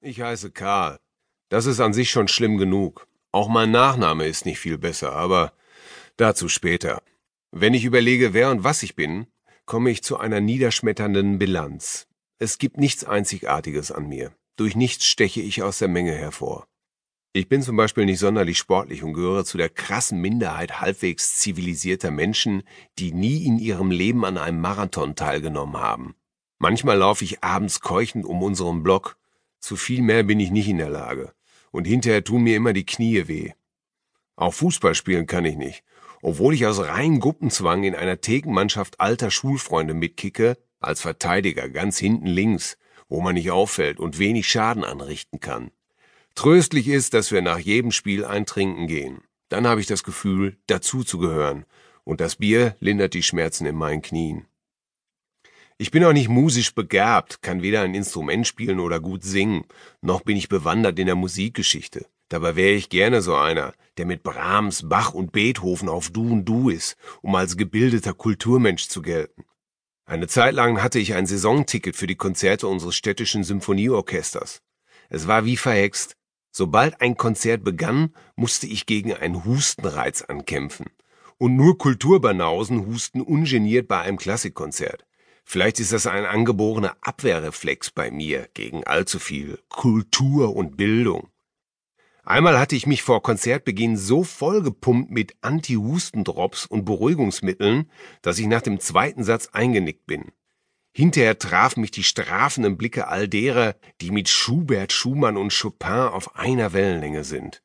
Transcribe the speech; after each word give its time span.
Ich 0.00 0.20
heiße 0.20 0.52
Karl. 0.52 0.98
Das 1.48 1.66
ist 1.66 1.80
an 1.80 1.92
sich 1.92 2.10
schon 2.10 2.28
schlimm 2.28 2.56
genug. 2.56 3.08
Auch 3.32 3.48
mein 3.48 3.72
Nachname 3.72 4.26
ist 4.26 4.46
nicht 4.46 4.60
viel 4.60 4.78
besser, 4.78 5.12
aber 5.12 5.52
dazu 6.16 6.48
später. 6.48 7.02
Wenn 7.50 7.74
ich 7.74 7.84
überlege, 7.84 8.32
wer 8.32 8.50
und 8.50 8.62
was 8.62 8.84
ich 8.84 8.94
bin, 8.94 9.26
komme 9.66 9.90
ich 9.90 10.04
zu 10.04 10.16
einer 10.18 10.40
niederschmetternden 10.40 11.38
Bilanz. 11.38 12.06
Es 12.38 12.58
gibt 12.58 12.78
nichts 12.78 13.02
Einzigartiges 13.02 13.90
an 13.90 14.08
mir. 14.08 14.32
Durch 14.56 14.76
nichts 14.76 15.04
steche 15.04 15.40
ich 15.40 15.64
aus 15.64 15.78
der 15.78 15.88
Menge 15.88 16.12
hervor. 16.12 16.68
Ich 17.32 17.48
bin 17.48 17.62
zum 17.62 17.76
Beispiel 17.76 18.04
nicht 18.04 18.20
sonderlich 18.20 18.58
sportlich 18.58 19.02
und 19.02 19.14
gehöre 19.14 19.44
zu 19.44 19.58
der 19.58 19.68
krassen 19.68 20.20
Minderheit 20.20 20.80
halbwegs 20.80 21.36
zivilisierter 21.36 22.12
Menschen, 22.12 22.62
die 22.98 23.12
nie 23.12 23.44
in 23.44 23.58
ihrem 23.58 23.90
Leben 23.90 24.24
an 24.24 24.38
einem 24.38 24.60
Marathon 24.60 25.16
teilgenommen 25.16 25.76
haben. 25.76 26.14
Manchmal 26.58 26.98
laufe 26.98 27.24
ich 27.24 27.42
abends 27.42 27.80
keuchend 27.80 28.24
um 28.24 28.42
unseren 28.42 28.82
Block. 28.84 29.16
Zu 29.60 29.76
viel 29.76 30.02
mehr 30.02 30.22
bin 30.22 30.40
ich 30.40 30.50
nicht 30.50 30.68
in 30.68 30.78
der 30.78 30.90
Lage. 30.90 31.32
Und 31.70 31.86
hinterher 31.86 32.24
tun 32.24 32.42
mir 32.42 32.56
immer 32.56 32.72
die 32.72 32.86
Knie 32.86 33.28
weh. 33.28 33.52
Auch 34.36 34.54
Fußball 34.54 34.94
spielen 34.94 35.26
kann 35.26 35.44
ich 35.44 35.56
nicht. 35.56 35.82
Obwohl 36.22 36.54
ich 36.54 36.66
aus 36.66 36.80
reinem 36.80 37.20
Gruppenzwang 37.20 37.84
in 37.84 37.94
einer 37.94 38.20
Thekenmannschaft 38.20 39.00
alter 39.00 39.30
Schulfreunde 39.30 39.94
mitkicke, 39.94 40.56
als 40.80 41.00
Verteidiger 41.00 41.68
ganz 41.68 41.98
hinten 41.98 42.26
links, 42.26 42.78
wo 43.08 43.20
man 43.20 43.34
nicht 43.34 43.50
auffällt 43.50 43.98
und 43.98 44.18
wenig 44.18 44.48
Schaden 44.48 44.84
anrichten 44.84 45.40
kann. 45.40 45.70
Tröstlich 46.34 46.88
ist, 46.88 47.14
dass 47.14 47.32
wir 47.32 47.42
nach 47.42 47.58
jedem 47.58 47.90
Spiel 47.90 48.24
ein 48.24 48.46
Trinken 48.46 48.86
gehen. 48.86 49.22
Dann 49.48 49.66
habe 49.66 49.80
ich 49.80 49.86
das 49.86 50.04
Gefühl, 50.04 50.56
dazu 50.66 51.02
zu 51.02 51.18
gehören, 51.18 51.64
und 52.04 52.20
das 52.20 52.36
Bier 52.36 52.76
lindert 52.80 53.14
die 53.14 53.22
Schmerzen 53.22 53.66
in 53.66 53.76
meinen 53.76 54.02
Knien. 54.02 54.46
Ich 55.80 55.92
bin 55.92 56.04
auch 56.04 56.12
nicht 56.12 56.28
musisch 56.28 56.74
begabt, 56.74 57.40
kann 57.40 57.62
weder 57.62 57.82
ein 57.82 57.94
Instrument 57.94 58.48
spielen 58.48 58.80
oder 58.80 58.98
gut 58.98 59.22
singen, 59.22 59.64
noch 60.00 60.22
bin 60.22 60.36
ich 60.36 60.48
bewandert 60.48 60.98
in 60.98 61.06
der 61.06 61.14
Musikgeschichte. 61.14 62.06
Dabei 62.28 62.56
wäre 62.56 62.74
ich 62.74 62.88
gerne 62.88 63.22
so 63.22 63.36
einer, 63.36 63.72
der 63.96 64.04
mit 64.04 64.24
Brahms, 64.24 64.88
Bach 64.88 65.14
und 65.14 65.30
Beethoven 65.30 65.88
auf 65.88 66.10
Du 66.10 66.32
und 66.32 66.46
Du 66.46 66.68
ist, 66.68 66.96
um 67.22 67.36
als 67.36 67.56
gebildeter 67.56 68.12
Kulturmensch 68.12 68.88
zu 68.88 69.02
gelten. 69.02 69.44
Eine 70.04 70.26
Zeit 70.26 70.54
lang 70.54 70.82
hatte 70.82 70.98
ich 70.98 71.14
ein 71.14 71.26
Saisonticket 71.26 71.94
für 71.94 72.08
die 72.08 72.16
Konzerte 72.16 72.66
unseres 72.66 72.96
städtischen 72.96 73.44
Symphonieorchesters. 73.44 74.62
Es 75.10 75.28
war 75.28 75.44
wie 75.44 75.56
verhext. 75.56 76.16
Sobald 76.50 77.00
ein 77.00 77.16
Konzert 77.16 77.62
begann, 77.62 78.12
musste 78.34 78.66
ich 78.66 78.86
gegen 78.86 79.14
einen 79.14 79.44
Hustenreiz 79.44 80.22
ankämpfen. 80.22 80.86
Und 81.36 81.54
nur 81.54 81.78
Kulturbanausen 81.78 82.84
husten 82.86 83.20
ungeniert 83.20 83.86
bei 83.86 84.00
einem 84.00 84.16
Klassikkonzert. 84.16 85.04
Vielleicht 85.50 85.80
ist 85.80 85.94
das 85.94 86.06
ein 86.06 86.26
angeborener 86.26 86.98
Abwehrreflex 87.00 87.90
bei 87.92 88.10
mir 88.10 88.50
gegen 88.52 88.84
allzu 88.84 89.18
viel 89.18 89.58
Kultur 89.70 90.54
und 90.54 90.76
Bildung. 90.76 91.30
Einmal 92.22 92.58
hatte 92.58 92.76
ich 92.76 92.86
mich 92.86 93.02
vor 93.02 93.22
Konzertbeginn 93.22 93.96
so 93.96 94.24
vollgepumpt 94.24 95.10
mit 95.10 95.36
Anti-Hustendrops 95.40 96.66
und 96.66 96.84
Beruhigungsmitteln, 96.84 97.90
dass 98.20 98.38
ich 98.38 98.46
nach 98.46 98.60
dem 98.60 98.78
zweiten 98.78 99.24
Satz 99.24 99.48
eingenickt 99.54 100.04
bin. 100.04 100.32
Hinterher 100.92 101.38
trafen 101.38 101.80
mich 101.80 101.92
die 101.92 102.04
strafenden 102.04 102.76
Blicke 102.76 103.08
all 103.08 103.26
derer, 103.26 103.74
die 104.02 104.10
mit 104.10 104.28
Schubert, 104.28 104.92
Schumann 104.92 105.38
und 105.38 105.58
Chopin 105.58 106.10
auf 106.12 106.36
einer 106.36 106.74
Wellenlänge 106.74 107.24
sind. 107.24 107.62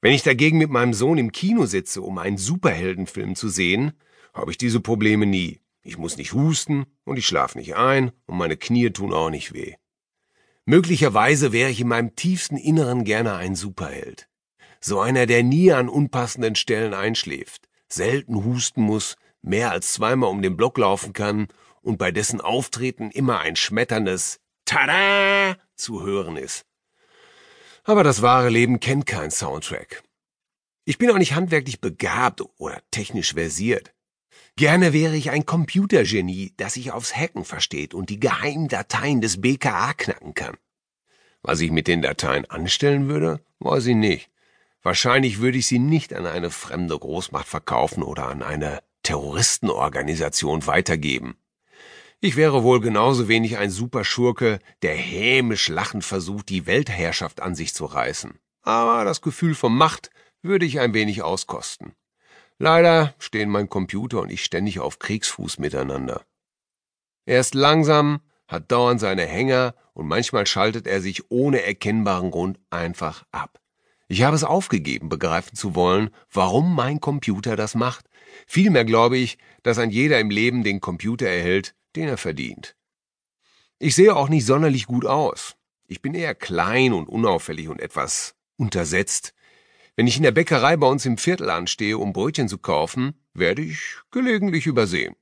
Wenn 0.00 0.12
ich 0.12 0.22
dagegen 0.22 0.58
mit 0.58 0.70
meinem 0.70 0.94
Sohn 0.94 1.18
im 1.18 1.32
Kino 1.32 1.66
sitze, 1.66 2.02
um 2.02 2.18
einen 2.18 2.38
Superheldenfilm 2.38 3.34
zu 3.34 3.48
sehen, 3.48 3.94
habe 4.32 4.52
ich 4.52 4.58
diese 4.58 4.78
Probleme 4.78 5.26
nie. 5.26 5.63
Ich 5.84 5.98
muss 5.98 6.16
nicht 6.16 6.32
husten 6.32 6.86
und 7.04 7.18
ich 7.18 7.26
schlafe 7.26 7.58
nicht 7.58 7.76
ein 7.76 8.10
und 8.26 8.38
meine 8.38 8.56
Knie 8.56 8.90
tun 8.90 9.12
auch 9.12 9.28
nicht 9.28 9.52
weh. 9.52 9.74
Möglicherweise 10.64 11.52
wäre 11.52 11.70
ich 11.70 11.80
in 11.82 11.88
meinem 11.88 12.16
tiefsten 12.16 12.56
Inneren 12.56 13.04
gerne 13.04 13.34
ein 13.34 13.54
Superheld. 13.54 14.28
So 14.80 14.98
einer, 15.00 15.26
der 15.26 15.42
nie 15.42 15.72
an 15.72 15.90
unpassenden 15.90 16.56
Stellen 16.56 16.94
einschläft, 16.94 17.68
selten 17.86 18.44
husten 18.44 18.80
muss, 18.80 19.16
mehr 19.42 19.70
als 19.70 19.92
zweimal 19.92 20.30
um 20.30 20.40
den 20.40 20.56
Block 20.56 20.78
laufen 20.78 21.12
kann 21.12 21.48
und 21.82 21.98
bei 21.98 22.10
dessen 22.10 22.40
Auftreten 22.40 23.10
immer 23.10 23.40
ein 23.40 23.56
schmetterndes 23.56 24.40
Tada 24.64 25.58
zu 25.76 26.02
hören 26.02 26.38
ist. 26.38 26.64
Aber 27.84 28.02
das 28.02 28.22
wahre 28.22 28.48
Leben 28.48 28.80
kennt 28.80 29.04
keinen 29.04 29.30
Soundtrack. 29.30 30.02
Ich 30.86 30.96
bin 30.96 31.10
auch 31.10 31.18
nicht 31.18 31.34
handwerklich 31.34 31.80
begabt 31.82 32.42
oder 32.56 32.82
technisch 32.90 33.34
versiert. 33.34 33.93
Gerne 34.56 34.92
wäre 34.92 35.16
ich 35.16 35.30
ein 35.30 35.46
Computergenie, 35.46 36.52
das 36.56 36.74
sich 36.74 36.92
aufs 36.92 37.16
Hacken 37.16 37.44
versteht 37.44 37.92
und 37.92 38.08
die 38.08 38.20
geheimen 38.20 38.68
Dateien 38.68 39.20
des 39.20 39.40
BKA 39.40 39.94
knacken 39.94 40.34
kann. 40.34 40.56
Was 41.42 41.60
ich 41.60 41.72
mit 41.72 41.88
den 41.88 42.02
Dateien 42.02 42.48
anstellen 42.48 43.08
würde, 43.08 43.44
weiß 43.58 43.86
ich 43.86 43.96
nicht. 43.96 44.30
Wahrscheinlich 44.82 45.40
würde 45.40 45.58
ich 45.58 45.66
sie 45.66 45.80
nicht 45.80 46.14
an 46.14 46.26
eine 46.26 46.50
fremde 46.50 46.96
Großmacht 46.96 47.48
verkaufen 47.48 48.02
oder 48.02 48.28
an 48.28 48.42
eine 48.42 48.82
Terroristenorganisation 49.02 50.66
weitergeben. 50.66 51.36
Ich 52.20 52.36
wäre 52.36 52.62
wohl 52.62 52.80
genauso 52.80 53.28
wenig 53.28 53.58
ein 53.58 53.70
Superschurke, 53.70 54.60
der 54.82 54.94
hämisch 54.94 55.68
lachend 55.68 56.04
versucht, 56.04 56.48
die 56.48 56.66
Weltherrschaft 56.66 57.40
an 57.40 57.54
sich 57.54 57.74
zu 57.74 57.86
reißen. 57.86 58.38
Aber 58.62 59.04
das 59.04 59.20
Gefühl 59.20 59.54
von 59.54 59.74
Macht 59.74 60.10
würde 60.42 60.64
ich 60.64 60.78
ein 60.78 60.94
wenig 60.94 61.22
auskosten. 61.22 61.94
Leider 62.64 63.14
stehen 63.18 63.50
mein 63.50 63.68
Computer 63.68 64.22
und 64.22 64.32
ich 64.32 64.42
ständig 64.42 64.80
auf 64.80 64.98
Kriegsfuß 64.98 65.58
miteinander. 65.58 66.24
Erst 67.26 67.54
langsam, 67.54 68.22
hat 68.48 68.72
dauernd 68.72 69.00
seine 69.00 69.26
Hänger 69.26 69.74
und 69.92 70.08
manchmal 70.08 70.46
schaltet 70.46 70.86
er 70.86 71.02
sich 71.02 71.30
ohne 71.30 71.62
erkennbaren 71.62 72.30
Grund 72.30 72.58
einfach 72.70 73.26
ab. 73.32 73.60
Ich 74.08 74.22
habe 74.22 74.34
es 74.34 74.44
aufgegeben, 74.44 75.10
begreifen 75.10 75.54
zu 75.54 75.74
wollen, 75.74 76.08
warum 76.32 76.74
mein 76.74 77.00
Computer 77.00 77.54
das 77.54 77.74
macht. 77.74 78.08
Vielmehr 78.46 78.86
glaube 78.86 79.18
ich, 79.18 79.36
dass 79.62 79.76
ein 79.76 79.90
jeder 79.90 80.18
im 80.18 80.30
Leben 80.30 80.64
den 80.64 80.80
Computer 80.80 81.26
erhält, 81.26 81.74
den 81.96 82.08
er 82.08 82.16
verdient. 82.16 82.76
Ich 83.78 83.94
sehe 83.94 84.16
auch 84.16 84.30
nicht 84.30 84.46
sonderlich 84.46 84.86
gut 84.86 85.04
aus. 85.04 85.56
Ich 85.86 86.00
bin 86.00 86.14
eher 86.14 86.34
klein 86.34 86.94
und 86.94 87.10
unauffällig 87.10 87.68
und 87.68 87.82
etwas 87.82 88.36
untersetzt. 88.56 89.34
Wenn 89.96 90.06
ich 90.06 90.16
in 90.16 90.24
der 90.24 90.32
Bäckerei 90.32 90.76
bei 90.76 90.86
uns 90.86 91.06
im 91.06 91.18
Viertel 91.18 91.50
anstehe, 91.50 91.98
um 91.98 92.12
Brötchen 92.12 92.48
zu 92.48 92.58
kaufen, 92.58 93.14
werde 93.32 93.62
ich 93.62 93.96
gelegentlich 94.10 94.66
übersehen. 94.66 95.14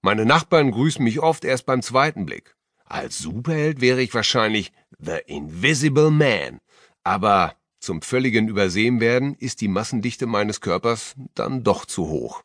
Meine 0.00 0.24
Nachbarn 0.24 0.70
grüßen 0.70 1.04
mich 1.04 1.20
oft 1.20 1.44
erst 1.44 1.66
beim 1.66 1.82
zweiten 1.82 2.24
Blick. 2.24 2.56
Als 2.84 3.18
Superheld 3.18 3.80
wäre 3.80 4.00
ich 4.00 4.14
wahrscheinlich 4.14 4.72
The 4.98 5.18
Invisible 5.26 6.10
Man. 6.10 6.60
Aber 7.02 7.56
zum 7.80 8.02
völligen 8.02 8.48
Übersehen 8.48 9.00
werden 9.00 9.34
ist 9.34 9.60
die 9.60 9.68
Massendichte 9.68 10.26
meines 10.26 10.60
Körpers 10.60 11.14
dann 11.34 11.62
doch 11.62 11.84
zu 11.84 12.08
hoch. 12.08 12.42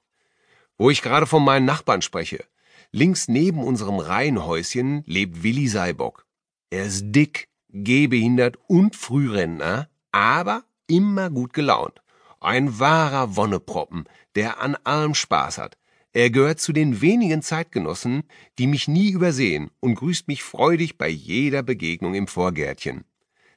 Wo 0.78 0.90
ich 0.90 1.02
gerade 1.02 1.28
von 1.28 1.44
meinen 1.44 1.66
Nachbarn 1.66 2.02
spreche, 2.02 2.44
Links 2.92 3.30
neben 3.30 3.64
unserem 3.64 4.00
Reihenhäuschen 4.00 5.04
lebt 5.06 5.44
Willi 5.44 5.68
Seibock. 5.70 6.26
Er 6.70 6.86
ist 6.86 7.06
dick, 7.06 7.48
gehbehindert 7.70 8.58
und 8.68 8.98
Frührentner, 8.98 9.90
aber 10.12 10.66
immer 10.92 11.30
gut 11.30 11.54
gelaunt. 11.54 12.02
Ein 12.40 12.80
wahrer 12.80 13.36
Wonneproppen, 13.36 14.06
der 14.36 14.60
an 14.60 14.76
allem 14.84 15.14
Spaß 15.14 15.58
hat. 15.58 15.78
Er 16.14 16.30
gehört 16.30 16.60
zu 16.60 16.74
den 16.74 17.02
wenigen 17.02 17.42
Zeitgenossen, 17.42 18.24
die 18.58 18.68
mich 18.68 18.88
nie 18.88 19.12
übersehen 19.12 19.72
und 19.80 19.96
grüßt 19.96 20.28
mich 20.28 20.44
freudig 20.44 20.98
bei 20.98 21.08
jeder 21.08 21.64
Begegnung 21.64 22.16
im 22.16 22.28
Vorgärtchen. 22.28 23.06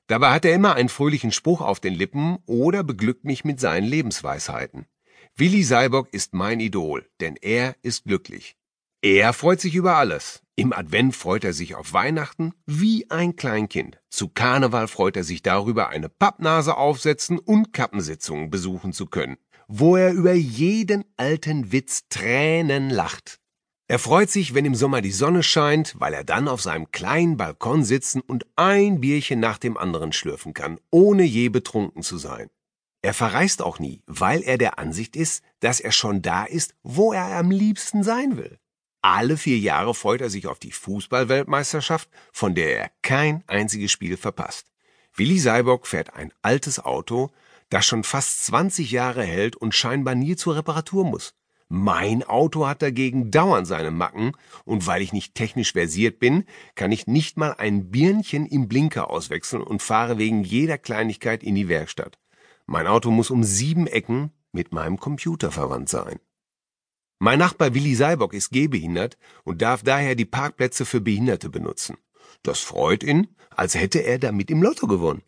Dabei 0.06 0.30
hat 0.32 0.44
er 0.44 0.54
immer 0.54 0.74
einen 0.74 0.88
fröhlichen 0.88 1.32
Spruch 1.32 1.60
auf 1.60 1.80
den 1.80 1.94
Lippen 1.94 2.38
oder 2.46 2.84
beglückt 2.84 3.24
mich 3.24 3.44
mit 3.44 3.58
seinen 3.58 3.86
Lebensweisheiten. 3.86 4.86
Willi 5.34 5.64
Seibock 5.64 6.12
ist 6.12 6.32
mein 6.32 6.60
Idol, 6.60 7.08
denn 7.20 7.36
er 7.40 7.74
ist 7.82 8.04
glücklich. 8.04 8.56
Er 9.02 9.32
freut 9.32 9.60
sich 9.60 9.74
über 9.74 9.96
alles. 9.96 10.43
Im 10.56 10.72
Advent 10.72 11.16
freut 11.16 11.42
er 11.42 11.52
sich 11.52 11.74
auf 11.74 11.92
Weihnachten 11.92 12.52
wie 12.64 13.10
ein 13.10 13.34
Kleinkind. 13.34 13.98
Zu 14.08 14.28
Karneval 14.28 14.86
freut 14.86 15.16
er 15.16 15.24
sich 15.24 15.42
darüber, 15.42 15.88
eine 15.88 16.08
Pappnase 16.08 16.76
aufsetzen 16.76 17.40
und 17.40 17.72
Kappensitzungen 17.72 18.50
besuchen 18.50 18.92
zu 18.92 19.06
können, 19.06 19.36
wo 19.66 19.96
er 19.96 20.12
über 20.12 20.32
jeden 20.32 21.04
alten 21.16 21.72
Witz 21.72 22.04
Tränen 22.08 22.88
lacht. 22.88 23.40
Er 23.88 23.98
freut 23.98 24.30
sich, 24.30 24.54
wenn 24.54 24.64
im 24.64 24.76
Sommer 24.76 25.00
die 25.02 25.10
Sonne 25.10 25.42
scheint, 25.42 25.98
weil 25.98 26.14
er 26.14 26.24
dann 26.24 26.46
auf 26.46 26.62
seinem 26.62 26.92
kleinen 26.92 27.36
Balkon 27.36 27.82
sitzen 27.82 28.20
und 28.20 28.46
ein 28.54 29.00
Bierchen 29.00 29.40
nach 29.40 29.58
dem 29.58 29.76
anderen 29.76 30.12
schlürfen 30.12 30.54
kann, 30.54 30.78
ohne 30.92 31.24
je 31.24 31.48
betrunken 31.48 32.02
zu 32.02 32.16
sein. 32.16 32.48
Er 33.02 33.12
verreist 33.12 33.60
auch 33.60 33.80
nie, 33.80 34.02
weil 34.06 34.42
er 34.42 34.56
der 34.56 34.78
Ansicht 34.78 35.16
ist, 35.16 35.42
dass 35.58 35.80
er 35.80 35.92
schon 35.92 36.22
da 36.22 36.44
ist, 36.44 36.74
wo 36.84 37.12
er 37.12 37.36
am 37.36 37.50
liebsten 37.50 38.04
sein 38.04 38.36
will. 38.36 38.58
Alle 39.06 39.36
vier 39.36 39.58
Jahre 39.58 39.94
freut 39.94 40.22
er 40.22 40.30
sich 40.30 40.46
auf 40.46 40.58
die 40.58 40.72
Fußballweltmeisterschaft, 40.72 42.08
von 42.32 42.54
der 42.54 42.78
er 42.78 42.90
kein 43.02 43.44
einziges 43.46 43.92
Spiel 43.92 44.16
verpasst. 44.16 44.72
Willi 45.14 45.38
Seibock 45.38 45.86
fährt 45.86 46.14
ein 46.14 46.32
altes 46.40 46.82
Auto, 46.82 47.30
das 47.68 47.84
schon 47.84 48.02
fast 48.02 48.46
20 48.46 48.90
Jahre 48.92 49.22
hält 49.22 49.56
und 49.56 49.74
scheinbar 49.74 50.14
nie 50.14 50.36
zur 50.36 50.56
Reparatur 50.56 51.04
muss. 51.04 51.34
Mein 51.68 52.22
Auto 52.22 52.66
hat 52.66 52.80
dagegen 52.80 53.30
dauernd 53.30 53.66
seine 53.66 53.90
Macken 53.90 54.32
und 54.64 54.86
weil 54.86 55.02
ich 55.02 55.12
nicht 55.12 55.34
technisch 55.34 55.72
versiert 55.72 56.18
bin, 56.18 56.46
kann 56.74 56.90
ich 56.90 57.06
nicht 57.06 57.36
mal 57.36 57.52
ein 57.58 57.90
Birnchen 57.90 58.46
im 58.46 58.68
Blinker 58.68 59.10
auswechseln 59.10 59.62
und 59.62 59.82
fahre 59.82 60.16
wegen 60.16 60.44
jeder 60.44 60.78
Kleinigkeit 60.78 61.42
in 61.42 61.54
die 61.56 61.68
Werkstatt. 61.68 62.18
Mein 62.64 62.86
Auto 62.86 63.10
muss 63.10 63.28
um 63.28 63.44
sieben 63.44 63.86
Ecken 63.86 64.32
mit 64.52 64.72
meinem 64.72 64.98
Computer 64.98 65.52
verwandt 65.52 65.90
sein. 65.90 66.20
Mein 67.18 67.38
Nachbar 67.38 67.74
Willi 67.74 67.94
Seibock 67.94 68.34
ist 68.34 68.50
gehbehindert 68.50 69.16
und 69.44 69.62
darf 69.62 69.82
daher 69.82 70.14
die 70.14 70.24
Parkplätze 70.24 70.84
für 70.84 71.00
Behinderte 71.00 71.48
benutzen. 71.48 71.96
Das 72.42 72.60
freut 72.60 73.02
ihn, 73.02 73.28
als 73.50 73.74
hätte 73.74 74.00
er 74.00 74.18
damit 74.18 74.50
im 74.50 74.62
Lotto 74.62 74.86
gewonnen. 74.86 75.22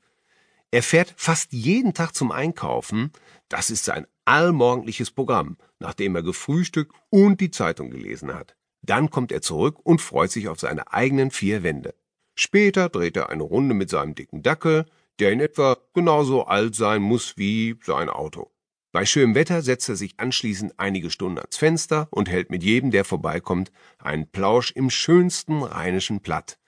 Er 0.70 0.82
fährt 0.82 1.14
fast 1.16 1.52
jeden 1.52 1.94
Tag 1.94 2.14
zum 2.14 2.32
Einkaufen, 2.32 3.12
das 3.48 3.70
ist 3.70 3.84
sein 3.84 4.06
allmorgendliches 4.24 5.10
Programm, 5.10 5.56
nachdem 5.78 6.16
er 6.16 6.22
gefrühstückt 6.22 6.94
und 7.10 7.40
die 7.40 7.50
Zeitung 7.50 7.90
gelesen 7.90 8.34
hat. 8.34 8.56
Dann 8.82 9.10
kommt 9.10 9.32
er 9.32 9.42
zurück 9.42 9.78
und 9.82 10.00
freut 10.00 10.30
sich 10.30 10.48
auf 10.48 10.60
seine 10.60 10.92
eigenen 10.92 11.30
vier 11.30 11.62
Wände. 11.62 11.94
Später 12.34 12.88
dreht 12.88 13.16
er 13.16 13.30
eine 13.30 13.44
Runde 13.44 13.74
mit 13.74 13.88
seinem 13.88 14.14
dicken 14.14 14.42
Dackel, 14.42 14.86
der 15.18 15.32
in 15.32 15.40
etwa 15.40 15.78
genauso 15.94 16.44
alt 16.44 16.74
sein 16.74 17.00
muss 17.00 17.38
wie 17.38 17.76
sein 17.82 18.10
Auto. 18.10 18.50
Bei 18.96 19.04
schönem 19.04 19.34
Wetter 19.34 19.60
setzt 19.60 19.90
er 19.90 19.96
sich 19.96 20.14
anschließend 20.18 20.80
einige 20.80 21.10
Stunden 21.10 21.36
ans 21.36 21.58
Fenster 21.58 22.08
und 22.12 22.30
hält 22.30 22.48
mit 22.48 22.62
jedem, 22.62 22.90
der 22.90 23.04
vorbeikommt, 23.04 23.70
einen 23.98 24.26
Plausch 24.26 24.70
im 24.70 24.88
schönsten 24.88 25.62
rheinischen 25.62 26.20
Platt. 26.20 26.58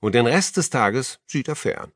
Und 0.00 0.14
den 0.14 0.26
Rest 0.26 0.56
des 0.56 0.70
Tages 0.70 1.20
sieht 1.26 1.46
er 1.46 1.56
fern. 1.56 1.92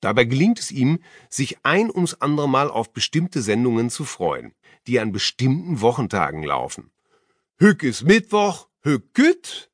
Dabei 0.00 0.24
gelingt 0.24 0.58
es 0.58 0.70
ihm, 0.70 0.98
sich 1.30 1.56
ein 1.62 1.90
ums 1.90 2.12
andere 2.20 2.50
Mal 2.50 2.70
auf 2.70 2.92
bestimmte 2.92 3.40
Sendungen 3.40 3.88
zu 3.88 4.04
freuen, 4.04 4.52
die 4.86 5.00
an 5.00 5.10
bestimmten 5.10 5.80
Wochentagen 5.80 6.42
laufen. 6.42 6.90
Hück 7.56 7.82
ist 7.82 8.02
Mittwoch, 8.02 8.68
Hück 8.82 9.14
güt. 9.14 9.70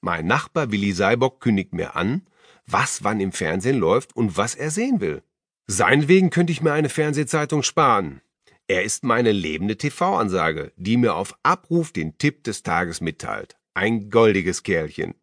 Mein 0.00 0.26
Nachbar 0.26 0.72
Willi 0.72 0.92
Seibock 0.92 1.42
kündigt 1.42 1.74
mir 1.74 1.94
an, 1.94 2.26
was 2.64 3.04
wann 3.04 3.20
im 3.20 3.32
Fernsehen 3.32 3.78
läuft 3.78 4.16
und 4.16 4.38
was 4.38 4.54
er 4.54 4.70
sehen 4.70 5.02
will. 5.02 5.22
Seinetwegen 5.66 6.30
könnte 6.30 6.54
ich 6.54 6.62
mir 6.62 6.72
eine 6.72 6.88
Fernsehzeitung 6.88 7.62
sparen. 7.62 8.22
Er 8.70 8.82
ist 8.82 9.02
meine 9.02 9.32
lebende 9.32 9.78
TV-Ansage, 9.78 10.72
die 10.76 10.98
mir 10.98 11.14
auf 11.14 11.34
Abruf 11.42 11.90
den 11.90 12.18
Tipp 12.18 12.44
des 12.44 12.62
Tages 12.62 13.00
mitteilt. 13.00 13.56
Ein 13.72 14.10
goldiges 14.10 14.62
Kerlchen. 14.62 15.14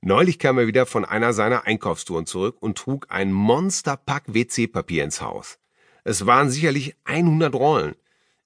Neulich 0.00 0.40
kam 0.40 0.58
er 0.58 0.66
wieder 0.66 0.84
von 0.84 1.04
einer 1.04 1.32
seiner 1.32 1.64
Einkaufstouren 1.64 2.26
zurück 2.26 2.56
und 2.58 2.76
trug 2.76 3.06
ein 3.08 3.30
Monsterpack 3.30 4.24
WC-Papier 4.34 5.04
ins 5.04 5.20
Haus. 5.20 5.60
Es 6.02 6.26
waren 6.26 6.50
sicherlich 6.50 6.96
100 7.04 7.54
Rollen. 7.54 7.94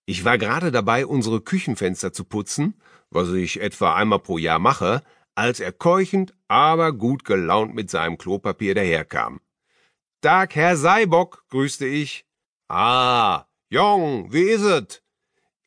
Ich 0.04 0.26
war 0.26 0.36
gerade 0.36 0.70
dabei, 0.70 1.06
unsere 1.06 1.40
Küchenfenster 1.40 2.12
zu 2.12 2.24
putzen, 2.24 2.74
was 3.08 3.32
ich 3.32 3.62
etwa 3.62 3.94
einmal 3.94 4.18
pro 4.18 4.36
Jahr 4.36 4.58
mache, 4.58 5.02
als 5.34 5.60
er 5.60 5.72
keuchend, 5.72 6.34
aber 6.46 6.92
gut 6.92 7.24
gelaunt 7.24 7.74
mit 7.74 7.88
seinem 7.88 8.18
Klopapier 8.18 8.74
daherkam. 8.74 9.40
Tag, 10.20 10.54
Herr 10.56 10.76
Seibock, 10.76 11.46
grüßte 11.48 11.86
ich. 11.86 12.26
Ah, 12.68 13.45
Jong, 13.68 14.32
wie 14.32 14.42
is 14.42 14.62
it? 14.62 15.02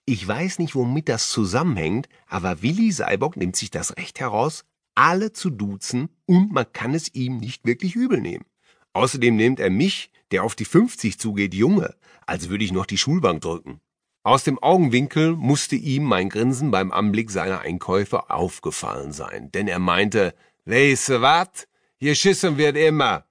Ich 0.06 0.26
weiß 0.26 0.60
nicht, 0.60 0.74
womit 0.74 1.10
das 1.10 1.30
zusammenhängt, 1.30 2.08
aber 2.28 2.62
Willi 2.62 2.94
Seibock 2.94 3.36
nimmt 3.36 3.58
sich 3.58 3.72
das 3.72 3.98
Recht 3.98 4.22
heraus, 4.22 4.64
alle 4.96 5.34
zu 5.34 5.50
duzen 5.50 6.08
und 6.26 6.54
man 6.54 6.72
kann 6.72 6.94
es 6.94 7.14
ihm 7.14 7.38
nicht 7.38 7.66
wirklich 7.66 7.98
übel 7.98 8.22
nehmen. 8.22 8.46
Außerdem 8.94 9.36
nimmt 9.36 9.60
er 9.60 9.70
mich, 9.70 10.12
der 10.32 10.46
auf 10.46 10.56
die 10.56 10.64
50 10.64 11.20
zugeht, 11.20 11.54
Junge, 11.54 11.94
als 12.26 12.48
würde 12.48 12.64
ich 12.64 12.72
noch 12.72 12.86
die 12.86 12.98
Schulbank 12.98 13.42
drücken. 13.42 13.82
Aus 14.24 14.46
dem 14.46 14.60
Augenwinkel 14.60 15.36
musste 15.36 15.76
ihm 15.76 16.06
mein 16.06 16.30
Grinsen 16.30 16.72
beim 16.72 16.94
Anblick 16.94 17.30
seiner 17.32 17.60
Einkäufe 17.60 18.30
aufgefallen 18.30 19.12
sein, 19.12 19.52
denn 19.52 19.68
er 19.68 19.80
meinte, 19.80 20.34
weiße 20.64 21.22
wat? 21.22 21.68
Hier 21.98 22.16
schissen 22.16 22.58
wird 22.58 22.78
immer. 22.78 23.26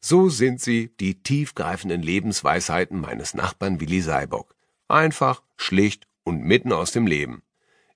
So 0.00 0.28
sind 0.28 0.60
sie, 0.60 0.90
die 1.00 1.22
tiefgreifenden 1.22 2.02
Lebensweisheiten 2.02 3.00
meines 3.00 3.34
Nachbarn 3.34 3.80
Willi 3.80 4.00
Seibock. 4.00 4.54
Einfach, 4.88 5.42
schlicht 5.56 6.06
und 6.22 6.42
mitten 6.42 6.72
aus 6.72 6.92
dem 6.92 7.06
Leben. 7.06 7.42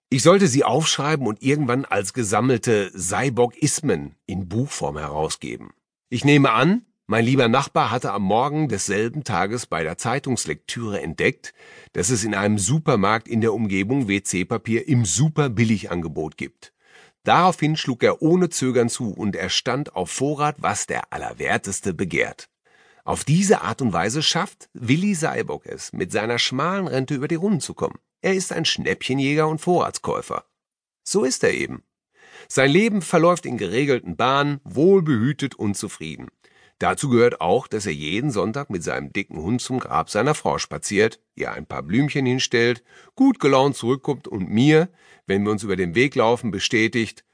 Ich 0.08 0.22
sollte 0.22 0.48
sie 0.48 0.64
aufschreiben 0.64 1.26
und 1.26 1.40
irgendwann 1.40 1.84
als 1.84 2.12
gesammelte 2.12 2.90
Cyborg-Ismen 2.98 4.16
in 4.26 4.48
Buchform 4.48 4.98
herausgeben. 4.98 5.70
Ich 6.08 6.24
nehme 6.24 6.50
an, 6.50 6.84
mein 7.06 7.24
lieber 7.24 7.48
Nachbar 7.48 7.90
hatte 7.90 8.12
am 8.12 8.22
Morgen 8.22 8.68
desselben 8.68 9.24
Tages 9.24 9.66
bei 9.66 9.82
der 9.82 9.98
Zeitungslektüre 9.98 11.00
entdeckt, 11.00 11.54
dass 11.92 12.10
es 12.10 12.24
in 12.24 12.34
einem 12.34 12.58
Supermarkt 12.58 13.28
in 13.28 13.40
der 13.40 13.52
Umgebung 13.52 14.08
WC-Papier 14.08 14.86
im 14.86 15.04
Super-Billigangebot 15.04 16.36
gibt. 16.36 16.72
Daraufhin 17.24 17.76
schlug 17.76 18.02
er 18.02 18.22
ohne 18.22 18.48
Zögern 18.48 18.88
zu 18.88 19.12
und 19.12 19.36
er 19.36 19.50
stand 19.50 19.94
auf 19.94 20.10
Vorrat, 20.10 20.56
was 20.58 20.86
der 20.86 21.12
Allerwerteste 21.12 21.92
begehrt. 21.92 22.48
Auf 23.04 23.24
diese 23.24 23.62
Art 23.62 23.82
und 23.82 23.92
Weise 23.92 24.22
schafft 24.22 24.68
Willi 24.72 25.14
Seibock 25.14 25.66
es, 25.66 25.92
mit 25.92 26.12
seiner 26.12 26.38
schmalen 26.38 26.86
Rente 26.86 27.14
über 27.14 27.28
die 27.28 27.34
Runden 27.34 27.60
zu 27.60 27.74
kommen. 27.74 27.98
Er 28.22 28.34
ist 28.34 28.52
ein 28.52 28.64
Schnäppchenjäger 28.64 29.48
und 29.48 29.60
Vorratskäufer. 29.60 30.44
So 31.02 31.24
ist 31.24 31.42
er 31.42 31.52
eben. 31.52 31.82
Sein 32.48 32.70
Leben 32.70 33.02
verläuft 33.02 33.46
in 33.46 33.58
geregelten 33.58 34.16
Bahnen, 34.16 34.60
wohlbehütet 34.64 35.54
und 35.54 35.76
zufrieden. 35.76 36.28
Dazu 36.80 37.10
gehört 37.10 37.42
auch, 37.42 37.68
dass 37.68 37.84
er 37.84 37.92
jeden 37.92 38.30
Sonntag 38.30 38.70
mit 38.70 38.82
seinem 38.82 39.12
dicken 39.12 39.36
Hund 39.36 39.60
zum 39.60 39.80
Grab 39.80 40.08
seiner 40.08 40.34
Frau 40.34 40.56
spaziert, 40.56 41.20
ihr 41.34 41.52
ein 41.52 41.66
paar 41.66 41.82
Blümchen 41.82 42.24
hinstellt, 42.24 42.82
gut 43.14 43.38
gelaunt 43.38 43.76
zurückkommt 43.76 44.26
und 44.26 44.48
mir, 44.48 44.88
wenn 45.26 45.44
wir 45.44 45.52
uns 45.52 45.62
über 45.62 45.76
den 45.76 45.94
Weg 45.94 46.14
laufen, 46.14 46.50
bestätigt, 46.50 47.26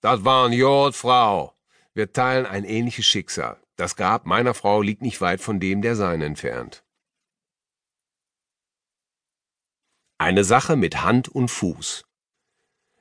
das 0.00 0.24
war 0.24 0.46
ein 0.46 0.54
Jod, 0.54 0.94
Frau. 0.94 1.54
Wir 1.92 2.14
teilen 2.14 2.46
ein 2.46 2.64
ähnliches 2.64 3.04
Schicksal. 3.04 3.60
Das 3.76 3.94
Grab 3.94 4.24
meiner 4.24 4.54
Frau 4.54 4.80
liegt 4.80 5.02
nicht 5.02 5.20
weit 5.20 5.42
von 5.42 5.60
dem 5.60 5.82
der 5.82 5.94
seinen 5.94 6.22
entfernt. 6.22 6.82
Eine 10.16 10.44
Sache 10.44 10.76
mit 10.76 11.02
Hand 11.02 11.28
und 11.28 11.48
Fuß. 11.48 12.06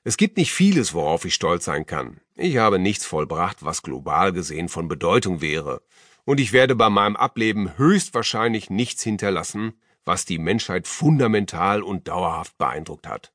Es 0.03 0.17
gibt 0.17 0.35
nicht 0.35 0.51
vieles, 0.51 0.93
worauf 0.93 1.23
ich 1.23 1.33
stolz 1.33 1.63
sein 1.63 1.85
kann. 1.85 2.19
Ich 2.39 2.57
habe 2.57 2.77
nichts 2.77 3.05
vollbracht, 3.05 3.65
was 3.65 3.81
global 3.81 4.31
gesehen 4.31 4.69
von 4.69 4.87
Bedeutung 4.87 5.41
wäre. 5.41 5.81
Und 6.23 6.39
ich 6.39 6.53
werde 6.53 6.75
bei 6.75 6.89
meinem 6.89 7.15
Ableben 7.15 7.77
höchstwahrscheinlich 7.77 8.69
nichts 8.69 9.01
hinterlassen, 9.01 9.73
was 10.05 10.25
die 10.25 10.37
Menschheit 10.37 10.87
fundamental 10.87 11.81
und 11.81 12.07
dauerhaft 12.07 12.57
beeindruckt 12.59 13.07
hat. 13.07 13.33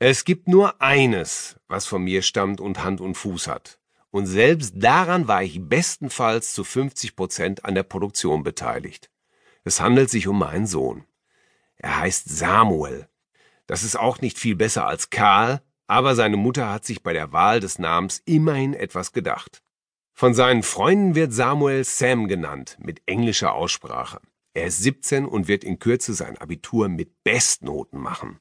Es 0.00 0.24
gibt 0.24 0.48
nur 0.48 0.82
eines, 0.82 1.60
was 1.68 1.86
von 1.86 2.02
mir 2.02 2.22
stammt 2.22 2.60
und 2.60 2.82
Hand 2.82 3.00
und 3.00 3.14
Fuß 3.14 3.46
hat. 3.46 3.78
Und 4.10 4.26
selbst 4.26 4.74
daran 4.76 5.28
war 5.28 5.44
ich 5.44 5.60
bestenfalls 5.60 6.52
zu 6.52 6.64
50 6.64 7.14
Prozent 7.14 7.64
an 7.64 7.76
der 7.76 7.84
Produktion 7.84 8.42
beteiligt. 8.42 9.10
Es 9.62 9.80
handelt 9.80 10.10
sich 10.10 10.26
um 10.26 10.38
meinen 10.38 10.66
Sohn. 10.66 11.04
Er 11.76 12.00
heißt 12.00 12.28
Samuel 12.28 13.08
das 13.70 13.84
ist 13.84 13.94
auch 13.94 14.20
nicht 14.20 14.36
viel 14.36 14.56
besser 14.56 14.88
als 14.88 15.10
Karl, 15.10 15.62
aber 15.90 16.14
seine 16.14 16.36
Mutter 16.36 16.70
hat 16.70 16.84
sich 16.84 17.02
bei 17.02 17.12
der 17.12 17.32
Wahl 17.32 17.58
des 17.58 17.80
Namens 17.80 18.22
immerhin 18.24 18.74
etwas 18.74 19.12
gedacht. 19.12 19.60
Von 20.14 20.34
seinen 20.34 20.62
Freunden 20.62 21.16
wird 21.16 21.32
Samuel 21.32 21.82
Sam 21.82 22.28
genannt, 22.28 22.76
mit 22.80 23.02
englischer 23.06 23.54
Aussprache. 23.54 24.20
Er 24.54 24.66
ist 24.66 24.78
17 24.84 25.26
und 25.26 25.48
wird 25.48 25.64
in 25.64 25.80
Kürze 25.80 26.14
sein 26.14 26.38
Abitur 26.38 26.88
mit 26.88 27.24
Bestnoten 27.24 27.98
machen. 27.98 28.38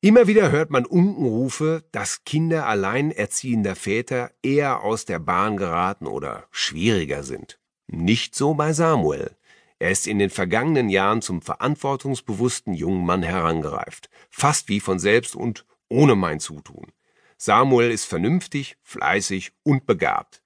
Immer 0.00 0.28
wieder 0.28 0.52
hört 0.52 0.70
man 0.70 0.86
Unkenrufe, 0.86 1.82
dass 1.90 2.22
Kinder 2.22 2.66
alleinerziehender 2.66 3.74
Väter 3.74 4.30
eher 4.40 4.84
aus 4.84 5.06
der 5.06 5.18
Bahn 5.18 5.56
geraten 5.56 6.06
oder 6.06 6.44
schwieriger 6.52 7.24
sind. 7.24 7.58
Nicht 7.88 8.36
so 8.36 8.54
bei 8.54 8.72
Samuel. 8.72 9.32
Er 9.80 9.90
ist 9.90 10.06
in 10.06 10.20
den 10.20 10.30
vergangenen 10.30 10.88
Jahren 10.88 11.20
zum 11.20 11.42
verantwortungsbewussten 11.42 12.74
jungen 12.74 13.04
Mann 13.04 13.24
herangereift, 13.24 14.08
fast 14.30 14.68
wie 14.68 14.78
von 14.78 15.00
selbst 15.00 15.34
und 15.34 15.64
ohne 15.88 16.14
mein 16.14 16.40
Zutun. 16.40 16.92
Samuel 17.36 17.90
ist 17.90 18.04
vernünftig, 18.04 18.76
fleißig 18.82 19.52
und 19.62 19.86
begabt. 19.86 20.42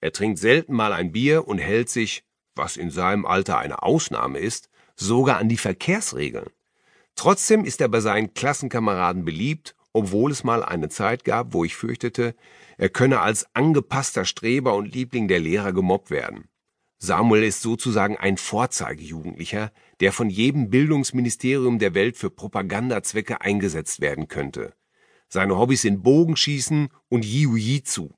Er 0.00 0.12
trinkt 0.12 0.38
selten 0.38 0.74
mal 0.74 0.92
ein 0.92 1.12
Bier 1.12 1.48
und 1.48 1.58
hält 1.58 1.88
sich, 1.88 2.24
was 2.54 2.76
in 2.76 2.90
seinem 2.90 3.26
Alter 3.26 3.58
eine 3.58 3.82
Ausnahme 3.82 4.38
ist, 4.38 4.70
sogar 4.94 5.38
an 5.38 5.48
die 5.48 5.56
Verkehrsregeln. 5.56 6.50
Trotzdem 7.16 7.64
ist 7.64 7.80
er 7.80 7.88
bei 7.88 8.00
seinen 8.00 8.34
Klassenkameraden 8.34 9.24
beliebt, 9.24 9.74
obwohl 9.92 10.30
es 10.30 10.44
mal 10.44 10.62
eine 10.62 10.88
Zeit 10.88 11.24
gab, 11.24 11.54
wo 11.54 11.64
ich 11.64 11.74
fürchtete, 11.74 12.34
er 12.76 12.90
könne 12.90 13.20
als 13.20 13.46
angepasster 13.54 14.26
Streber 14.26 14.74
und 14.74 14.92
Liebling 14.92 15.26
der 15.28 15.40
Lehrer 15.40 15.72
gemobbt 15.72 16.10
werden. 16.10 16.48
Samuel 16.98 17.44
ist 17.44 17.62
sozusagen 17.62 18.16
ein 18.16 18.36
Vorzeigejugendlicher, 18.36 19.72
der 20.00 20.12
von 20.12 20.30
jedem 20.30 20.70
Bildungsministerium 20.70 21.78
der 21.78 21.94
Welt 21.94 22.16
für 22.16 22.30
Propagandazwecke 22.30 23.40
eingesetzt 23.40 24.00
werden 24.00 24.28
könnte. 24.28 24.74
Seine 25.28 25.58
Hobbys 25.58 25.82
sind 25.82 26.02
Bogenschießen 26.02 26.88
und 27.08 27.24
Jiu-Jitsu. 27.24 28.10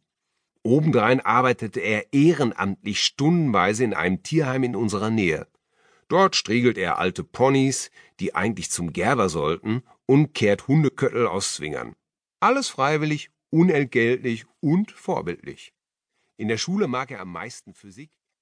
Obendrein 0.62 1.21
arbeitete 1.21 1.81
er 1.81 2.12
ehrenamtlich 2.12 3.03
stundenweise 3.03 3.85
in 3.85 3.95
einem 3.95 4.23
Tierheim 4.23 4.65
in 4.65 4.77
unserer 4.77 5.11
Nähe. 5.11 5.47
Dort 6.09 6.37
striegelt 6.37 6.79
er 6.79 6.99
alte 6.99 7.25
Ponys, 7.25 7.91
die 8.21 8.35
eigentlich 8.35 8.71
zum 8.71 8.93
Gerber 8.93 9.29
sollten, 9.29 9.83
und 10.07 10.35
kehrt 10.35 10.69
Hundeköttel 10.69 11.27
aus 11.27 11.55
Zwingern. 11.55 11.95
Alles 12.41 12.69
freiwillig, 12.69 13.31
unentgeltlich 13.50 14.47
und 14.61 14.91
vorbildlich. 14.91 15.73
In 16.37 16.49
der 16.49 16.57
Schule 16.57 16.87
mag 16.87 17.11
er 17.11 17.21
am 17.21 17.33
meisten 17.33 17.75
Physik, 17.75 18.11